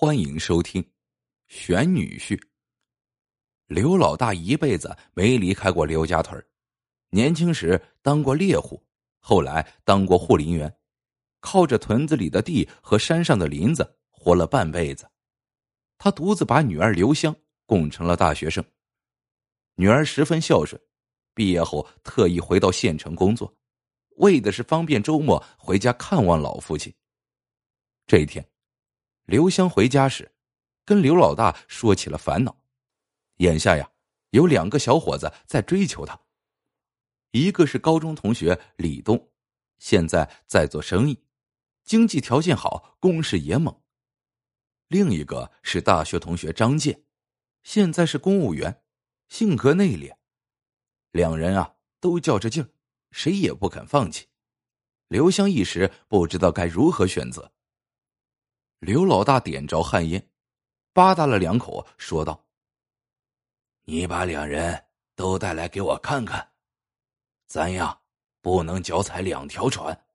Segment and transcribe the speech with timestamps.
[0.00, 0.80] 欢迎收听
[1.48, 2.36] 《选女婿》。
[3.66, 6.40] 刘老大一辈子没离开过刘家屯
[7.10, 8.80] 年轻时当过猎户，
[9.18, 10.72] 后来当过护林员，
[11.40, 15.10] 靠着屯子里的地和山上的林子活了半辈子。
[15.98, 17.34] 他独自把女儿刘香
[17.66, 18.64] 供成了大学生，
[19.74, 20.80] 女儿十分孝顺，
[21.34, 23.52] 毕业后特意回到县城工作，
[24.18, 26.94] 为的是方便周末回家看望老父亲。
[28.06, 28.48] 这一天。
[29.28, 30.32] 刘香回家时，
[30.86, 32.56] 跟刘老大说起了烦恼。
[33.36, 33.92] 眼下呀，
[34.30, 36.18] 有两个小伙子在追求她。
[37.32, 39.30] 一个是高中同学李东，
[39.76, 41.22] 现在在做生意，
[41.84, 43.78] 经济条件好，攻势也猛。
[44.86, 47.04] 另一个是大学同学张健，
[47.62, 48.82] 现在是公务员，
[49.28, 50.16] 性格内敛。
[51.12, 52.70] 两人啊，都较着劲儿，
[53.10, 54.28] 谁也不肯放弃。
[55.08, 57.52] 刘香一时不知道该如何选择。
[58.80, 60.30] 刘老大点着旱烟，
[60.92, 62.46] 吧嗒了两口，说道
[63.84, 66.52] ：“你把两人都带来给我看看，
[67.46, 68.00] 咱呀
[68.40, 70.06] 不能脚踩两条船，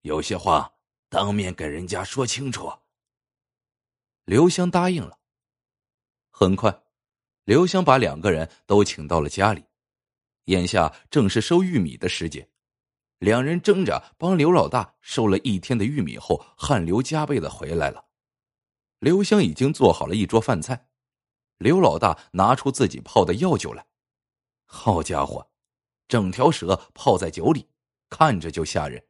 [0.00, 0.72] 有些话
[1.08, 2.72] 当面给人家说清楚。”
[4.26, 5.18] 刘香答应了。
[6.30, 6.82] 很快，
[7.44, 9.64] 刘香把两个人都请到了家里，
[10.46, 12.48] 眼下正是收玉米的时节。
[13.22, 18.04] 两人争着帮刘老大收了一天的玉米后，汗流浃背的回来了。
[18.98, 20.88] 刘香已经做好了一桌饭菜，
[21.58, 23.86] 刘老大拿出自己泡的药酒来。
[24.64, 25.48] 好家伙，
[26.08, 27.68] 整条蛇泡在酒里，
[28.10, 29.06] 看着就吓人。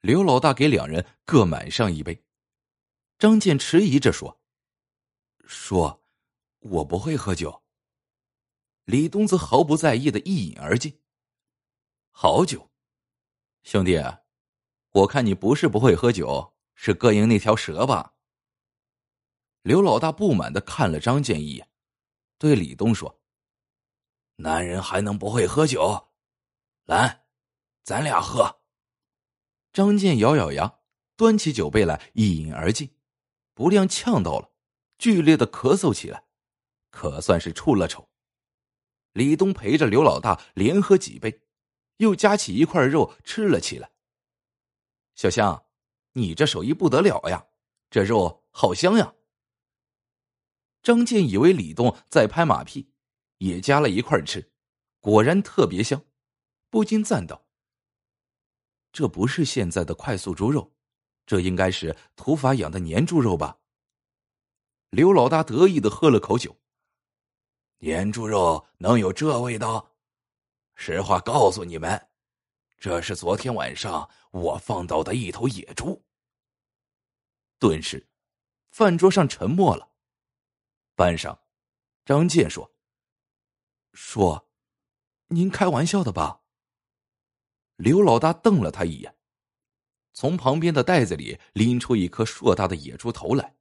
[0.00, 2.24] 刘老大给两人各满上一杯。
[3.20, 4.40] 张健迟疑着说
[5.46, 6.02] ：“说，
[6.58, 7.62] 我不会喝酒。”
[8.84, 11.00] 李东子毫不在意的一饮而尽。
[12.10, 12.68] 好酒。
[13.66, 14.00] 兄弟，
[14.92, 18.14] 我看你不是不会喝酒，是膈应那条蛇吧？
[19.62, 21.68] 刘老大不满的看了张健一眼，
[22.38, 23.20] 对李东说
[24.38, 26.10] ：“男人还能不会喝酒？
[26.84, 27.26] 来，
[27.82, 28.60] 咱俩喝。”
[29.74, 30.78] 张健咬咬牙，
[31.16, 32.94] 端起酒杯来一饮而尽，
[33.52, 34.52] 不料呛到了，
[34.96, 36.26] 剧烈的咳嗽起来，
[36.90, 38.08] 可算是出了丑。
[39.10, 41.42] 李东陪着刘老大连喝几杯。
[41.98, 43.90] 又夹起一块肉吃了起来。
[45.14, 45.66] 小香，
[46.12, 47.46] 你这手艺不得了呀，
[47.90, 49.14] 这肉好香呀。
[50.82, 52.92] 张健以为李东在拍马屁，
[53.38, 54.52] 也夹了一块吃，
[55.00, 56.04] 果然特别香，
[56.70, 57.46] 不禁赞道
[58.92, 60.72] ：“这不是现在的快速猪肉，
[61.26, 63.58] 这应该是土法养的年猪肉吧？”
[64.90, 66.56] 刘老大得意的喝了口酒
[67.80, 69.92] ：“年猪肉能有这味道？”
[70.76, 72.08] 实话告诉你们，
[72.78, 76.04] 这是昨天晚上我放倒的一头野猪。
[77.58, 78.06] 顿时，
[78.70, 79.90] 饭桌上沉默了。
[80.94, 81.38] 半晌，
[82.04, 82.74] 张健说
[83.94, 84.48] ：“说，
[85.28, 86.42] 您开玩笑的吧？”
[87.76, 89.16] 刘老大瞪了他一眼，
[90.12, 93.56] 从旁边的袋子里拎出一颗硕大的野猪头来。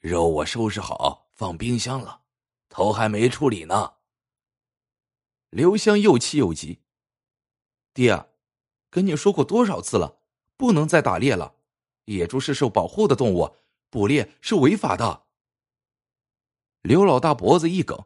[0.00, 2.22] 肉我收拾好，放冰箱了，
[2.68, 3.94] 头还没处理呢。
[5.54, 6.80] 刘香又气又急，
[7.92, 8.28] 爹，
[8.90, 10.18] 跟你说过多少次了，
[10.56, 11.54] 不能再打猎了。
[12.06, 13.54] 野猪是受保护的动物，
[13.88, 15.26] 捕猎是违法的。
[16.82, 18.04] 刘老大脖子一梗，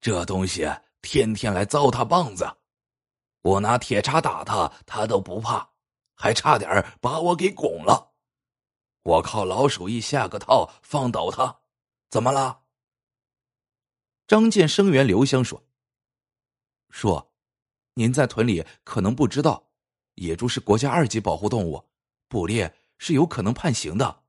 [0.00, 0.64] 这东西
[1.00, 2.48] 天天来糟蹋棒子，
[3.40, 5.70] 我拿铁叉打他，他都不怕，
[6.14, 8.12] 还差点把我给拱了。
[9.02, 11.62] 我靠老鼠一下个套放倒他，
[12.10, 12.60] 怎么了？
[14.28, 15.60] 张健声援刘香说。
[16.92, 17.32] 说
[17.94, 19.70] ：“您在屯里可能不知道，
[20.16, 21.82] 野猪是国家二级保护动物，
[22.28, 24.24] 捕猎是有可能判刑的。”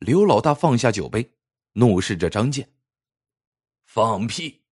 [0.00, 1.32] 刘老大放下酒杯，
[1.74, 2.74] 怒视着张健
[3.86, 4.64] ：“放屁！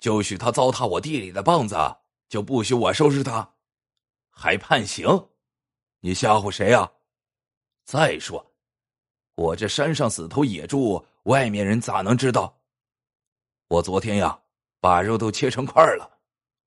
[0.00, 1.76] 就许他糟蹋我地里的棒子，
[2.28, 3.56] 就不许我收拾他，
[4.30, 5.06] 还判刑？
[6.00, 6.90] 你吓唬谁呀？
[7.84, 8.54] 再说，
[9.34, 12.62] 我这山上死头野猪，外面人咋能知道？
[13.68, 14.40] 我昨天呀。”
[14.80, 16.18] 把肉都切成块了，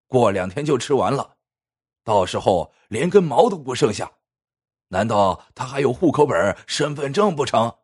[0.08, 1.38] 过两天就吃完了，
[2.04, 4.12] 到时候连根毛都不剩下。
[4.90, 7.78] 难道他还有户口本、身份证不成？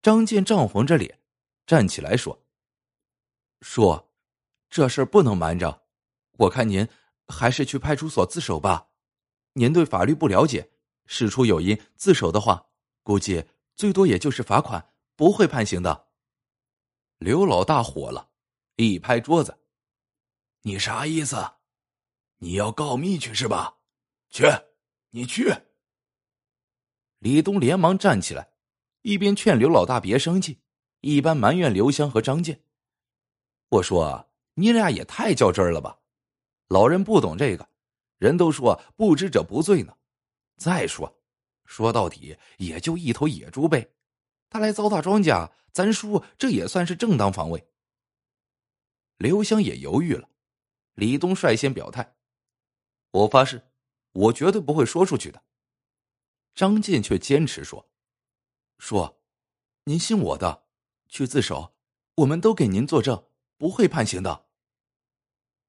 [0.00, 1.18] 张健涨红着脸，
[1.66, 2.40] 站起来说
[3.60, 4.08] ：“叔，
[4.70, 5.82] 这事不能瞒着，
[6.38, 6.86] 我看您
[7.26, 8.86] 还是去派出所自首吧。
[9.54, 10.70] 您对法律不了解，
[11.06, 12.68] 事出有因自首的话，
[13.02, 13.44] 估计
[13.74, 16.06] 最多也就是罚款，不会判刑的。”
[17.18, 18.28] 刘老大火了。
[18.76, 19.58] 一拍桌子，
[20.60, 21.52] 你啥意思？
[22.36, 23.78] 你要告密去是吧？
[24.28, 24.44] 去，
[25.08, 25.50] 你去。
[27.20, 28.50] 李东连忙站起来，
[29.00, 30.60] 一边劝刘老大别生气，
[31.00, 32.60] 一边埋怨刘香和张健。
[33.70, 35.98] 我说：“你俩也太较真了吧！
[36.68, 37.66] 老人不懂这个，
[38.18, 39.96] 人都说不知者不罪呢。
[40.58, 41.18] 再说，
[41.64, 43.90] 说到底也就一头野猪呗。
[44.50, 47.66] 他来糟蹋庄稼，咱叔这也算是正当防卫。”
[49.16, 50.28] 刘香也犹豫了，
[50.94, 52.16] 李东率先表态
[53.12, 53.70] ：“我发誓，
[54.12, 55.42] 我绝对不会说出去的。”
[56.54, 57.88] 张健却坚持说
[58.78, 59.20] ：“说，
[59.84, 60.64] 您信我的，
[61.08, 61.74] 去自首，
[62.16, 63.24] 我们都给您作证。”
[63.58, 64.50] 不会判刑的。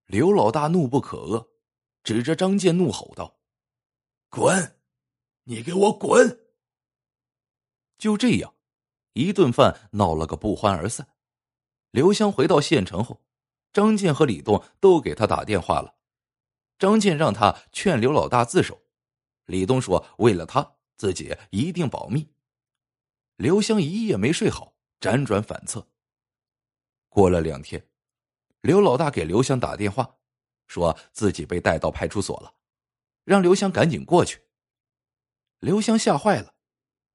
[0.08, 1.48] 刘老大怒不可遏，
[2.04, 3.40] 指着张健怒吼道
[4.28, 4.78] ：“滚！
[5.44, 6.50] 你给我滚！”
[7.98, 8.54] 就这样，
[9.14, 11.16] 一顿饭闹了个不欢而散。
[11.92, 13.26] 刘香回到县城后，
[13.78, 15.94] 张健和李栋都给他打电话了。
[16.80, 18.82] 张健让他劝刘老大自首，
[19.46, 22.28] 李栋说：“为了他，自己一定保密。”
[23.38, 25.88] 刘香一夜没睡好，辗转反侧。
[27.08, 27.88] 过了两天，
[28.62, 30.16] 刘老大给刘香打电话，
[30.66, 32.56] 说自己被带到派出所了，
[33.26, 34.42] 让刘香赶紧过去。
[35.60, 36.56] 刘香吓坏了，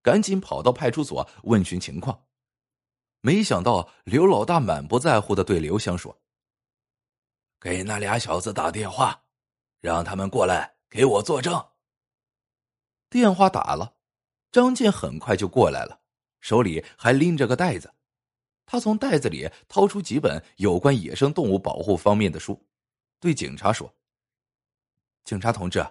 [0.00, 2.26] 赶紧跑到派出所问询情况。
[3.20, 6.17] 没想到刘老大满不在乎的对刘香说
[7.62, 9.23] ：“给那俩小子打电话，
[9.81, 11.64] 让他们过来给我作证。”
[13.09, 13.94] 电话打了，
[14.50, 16.00] 张健很快就过来了，
[16.41, 17.94] 手里还拎着个袋子。
[18.67, 22.67] 他从袋子里掏出几本有关野生动物保护方面的书，
[23.20, 23.94] 对警察说
[25.25, 25.87] ：“警察同志，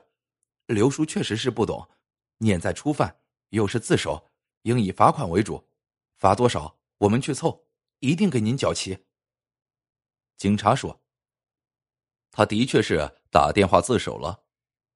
[0.65, 1.87] 刘叔确实是不懂，
[2.39, 4.29] 念在初犯，又是自首，
[4.63, 5.69] 应以罚款为主，
[6.17, 7.65] 罚多少我们去凑，
[7.99, 9.05] 一定给您缴齐。”
[10.37, 11.00] 警察说
[12.31, 14.43] ：“他的确是打电话自首了，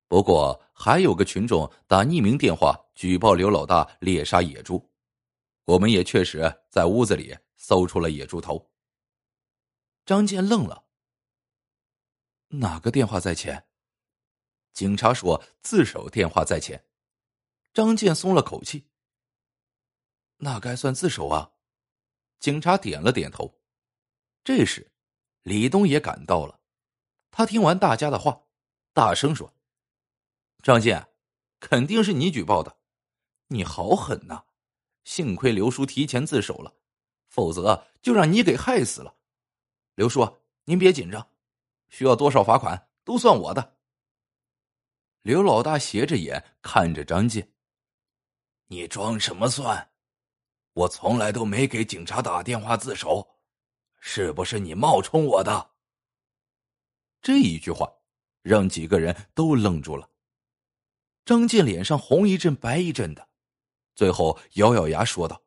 [0.07, 4.89] 不过还有个群众打匿名电话举报刘老大猎杀野猪，
[5.65, 8.69] 我们也确实在屋子里。”搜出了野猪头。
[10.05, 10.85] 张健愣了。
[12.49, 13.65] 哪个电话在前？
[14.71, 16.85] 警察说自首电话在前。
[17.73, 18.87] 张健松了口气。
[20.37, 21.53] 那该算自首啊？
[22.39, 23.59] 警察点了点头。
[24.43, 24.91] 这时，
[25.41, 26.59] 李东也赶到了。
[27.37, 28.43] 他听完大家的话，
[28.93, 29.53] 大声说
[30.63, 31.09] ：“张健，
[31.59, 32.77] 肯定是你举报的，
[33.47, 34.45] 你好狠呐！
[35.03, 36.73] 幸亏刘叔提前自首了。”
[37.27, 39.13] 否则就让你给害死了，
[39.95, 41.27] 刘叔，您别紧张，
[41.89, 43.75] 需要多少罚款都算我的。
[45.21, 47.51] 刘老大斜着眼看着张健，
[48.67, 49.91] 你装什么蒜？
[50.71, 53.35] 我从来都没给警察打电话自首，
[53.99, 55.74] 是不是你冒充我的？
[57.25, 57.91] 这一句话
[58.43, 60.11] 让几个人都愣住了。
[61.25, 63.29] 张健脸上红一阵白一阵的，
[63.95, 65.41] 最后咬咬牙说道：“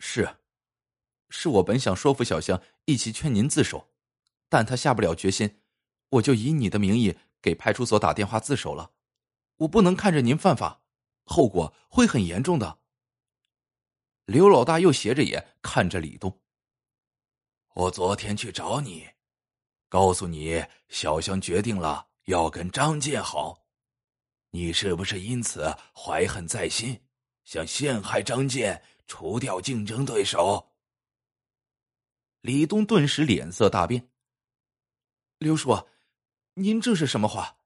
[0.00, 0.38] 是。”
[1.30, 3.92] 是我本想说服小香一起劝您自首，
[4.48, 5.62] 但他下不了决心，
[6.08, 8.90] 我就以你的名义给派出所打电话自首了。
[9.58, 10.82] 我不能看着您犯法，
[11.22, 12.80] 后果会很严重的。
[14.24, 16.40] 刘老大又斜着眼看着李东。
[17.74, 19.08] 我昨天去找你，
[19.92, 23.66] 告诉你小香决定了要跟张建好，
[24.48, 26.98] 你是不是因此怀恨在心，
[27.44, 30.72] 想陷害张建，除掉竞争对手？
[32.40, 34.08] 李东顿时脸色大变。
[35.36, 35.86] 刘叔，
[36.54, 37.58] 您这是什么话？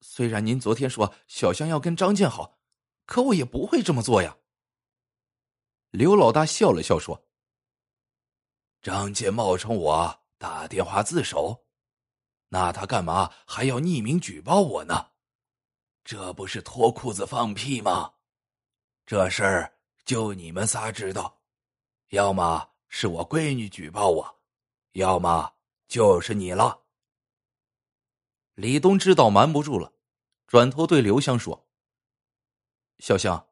[0.00, 2.56] 虽然您昨天说小香要跟张建好，
[3.04, 4.36] 可我也不会这么做呀。
[5.90, 7.26] 刘老大笑了笑说
[8.80, 11.63] ：“张建冒充我打电话自首，
[12.48, 15.10] 那他干嘛还要匿名举报我呢？
[16.04, 18.14] 这不是脱裤子放屁吗？
[19.06, 21.40] 这事儿就你们仨知道，
[22.10, 24.40] 要么……”是我闺女举报我，
[24.92, 25.54] 要么
[25.88, 26.82] 就是你了。
[28.54, 29.92] 李东知道瞒不住了，
[30.46, 31.66] 转头对刘香说
[33.00, 33.48] ：“小香，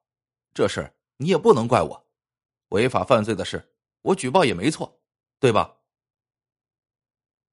[0.55, 2.07] 这事你也不能怪我，
[2.69, 5.01] 违法犯罪的事我举报也没错，
[5.41, 5.79] 对吧？”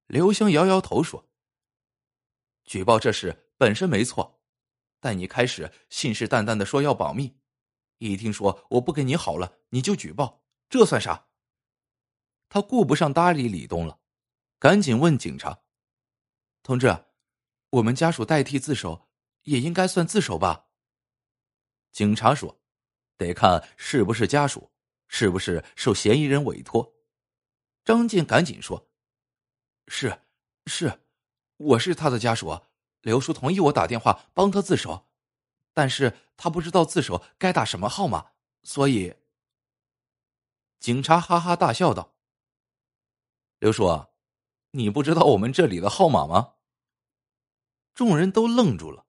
[0.05, 1.27] 刘香摇摇头说
[2.69, 4.43] ：“举报这事本身没错，
[4.99, 7.35] 但你开始信誓旦旦的说要保密，
[7.97, 11.29] 一听说我不跟你好了，你就举报，这算啥？”
[12.47, 13.99] 他顾不上搭理李东了，
[14.59, 15.63] 赶紧问警察
[16.61, 17.05] ：“同志，
[17.71, 19.09] 我们家属代替自首，
[19.45, 20.67] 也应该算自首吧？”
[21.91, 22.61] 警察说
[23.17, 24.71] ：“得看是不是家属，
[25.07, 26.93] 是不是受嫌疑人委托。”
[27.83, 28.91] 张健赶紧说
[29.89, 30.21] ：“是，
[30.67, 31.01] 是，
[31.59, 32.61] 我是他的家属，
[33.01, 35.09] 刘叔同意我打电话帮他自首，
[35.73, 38.31] 但是他不知道自首该打什么号码，
[38.63, 39.15] 所以。
[40.79, 42.15] 警察哈哈大笑道
[43.59, 44.05] ：“刘叔，
[44.71, 46.53] 你不知道我们这里的号码吗？”
[47.93, 49.05] 众人都愣住了，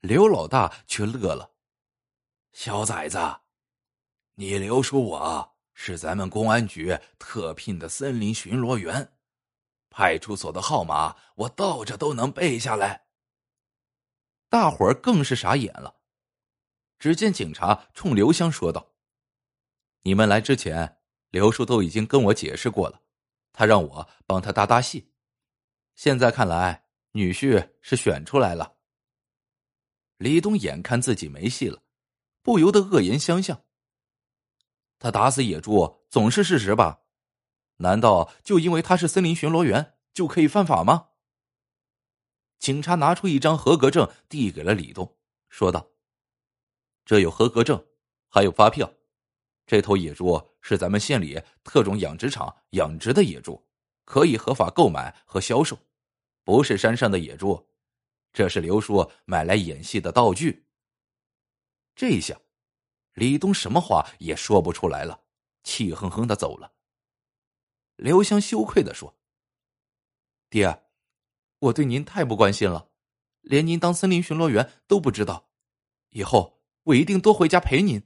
[0.00, 1.52] 刘老大却乐了
[2.52, 3.18] ：“小崽子，
[4.34, 9.13] 你刘叔我是咱们公安局特聘的森林巡逻员，
[9.94, 13.06] 派出所的号码我倒着都能背下来。”
[14.50, 15.96] 大伙儿更是傻眼了。
[16.98, 18.94] 只见警察冲刘香说道
[20.02, 20.98] ：“你们来之前。”
[21.34, 23.02] 刘叔都已经跟我解释过了，
[23.52, 25.10] 他让我帮他搭搭戏。
[25.96, 28.76] 现在看来，女婿是选出来了。
[30.18, 31.82] 李东眼看自己没戏了，
[32.40, 33.64] 不由得恶言相向。
[35.00, 37.00] 他打死野猪总是事实吧？
[37.76, 41.08] 难道就因为他是森林巡逻员就可以犯法吗？
[42.58, 45.16] 警察拿出一张合格证递给了李东，
[45.48, 45.88] 说道
[47.04, 47.84] ：“这有合格证，
[48.28, 48.90] 还有发票。”
[49.66, 53.66] 这头野猪是咱们县里特种养殖场养殖的野猪，
[54.04, 55.78] 可以合法购买和销售，
[56.44, 57.70] 不是山上的野猪。
[58.32, 60.66] 这是刘叔买来演戏的道具。
[61.96, 62.38] 这一下，
[63.14, 65.20] 李东什么话也说不出来了，
[65.62, 66.70] 气哼哼的走了。
[67.96, 69.16] 刘香羞愧的说
[70.50, 70.84] ：“爹，
[71.58, 72.90] 我对您太不关心了，
[73.40, 75.48] 连您当森林巡逻员都不知道。
[76.10, 78.02] 以后我一定多回家陪您。”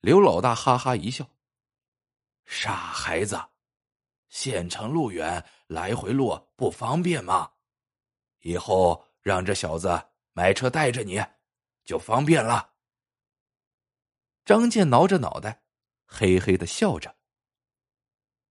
[0.00, 1.28] 刘老大哈哈一笑
[2.46, 3.40] ：“傻孩子，
[4.28, 7.52] 县城路远，来回路不方便吗？
[8.40, 11.20] 以后让这小子买车带着你，
[11.84, 12.74] 就方便了。”
[14.46, 15.64] 张健挠着脑袋，
[16.06, 17.17] 嘿嘿的笑着。